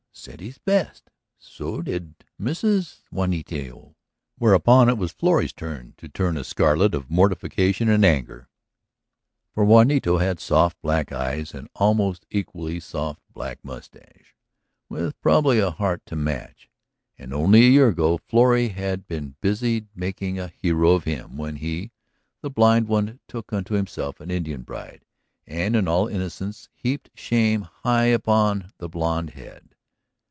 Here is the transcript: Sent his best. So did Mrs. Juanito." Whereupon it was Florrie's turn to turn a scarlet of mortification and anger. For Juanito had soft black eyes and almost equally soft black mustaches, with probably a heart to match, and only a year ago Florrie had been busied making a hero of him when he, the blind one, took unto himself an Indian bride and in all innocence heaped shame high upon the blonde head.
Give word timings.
Sent 0.13 0.41
his 0.41 0.57
best. 0.59 1.09
So 1.39 1.81
did 1.81 2.13
Mrs. 2.39 2.99
Juanito." 3.11 3.95
Whereupon 4.37 4.87
it 4.89 4.97
was 4.97 5.13
Florrie's 5.13 5.53
turn 5.53 5.93
to 5.97 6.09
turn 6.09 6.37
a 6.37 6.43
scarlet 6.43 6.93
of 6.93 7.09
mortification 7.09 7.89
and 7.89 8.05
anger. 8.05 8.49
For 9.53 9.63
Juanito 9.65 10.17
had 10.17 10.39
soft 10.39 10.79
black 10.81 11.11
eyes 11.11 11.55
and 11.55 11.69
almost 11.73 12.27
equally 12.29 12.79
soft 12.79 13.21
black 13.31 13.63
mustaches, 13.63 14.27
with 14.89 15.19
probably 15.21 15.59
a 15.59 15.71
heart 15.71 16.03
to 16.07 16.15
match, 16.17 16.69
and 17.17 17.33
only 17.33 17.65
a 17.65 17.69
year 17.69 17.87
ago 17.87 18.19
Florrie 18.27 18.69
had 18.69 19.07
been 19.07 19.37
busied 19.41 19.87
making 19.95 20.37
a 20.37 20.49
hero 20.49 20.91
of 20.91 21.05
him 21.05 21.37
when 21.37 21.55
he, 21.55 21.91
the 22.41 22.49
blind 22.51 22.87
one, 22.89 23.21
took 23.29 23.53
unto 23.53 23.73
himself 23.73 24.19
an 24.19 24.29
Indian 24.29 24.61
bride 24.61 25.03
and 25.47 25.75
in 25.75 25.87
all 25.87 26.07
innocence 26.07 26.67
heaped 26.73 27.09
shame 27.15 27.61
high 27.83 28.03
upon 28.07 28.73
the 28.77 28.89
blonde 28.89 29.31
head. 29.31 29.69